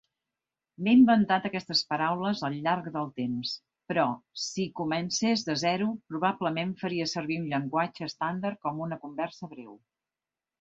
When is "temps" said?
3.21-3.51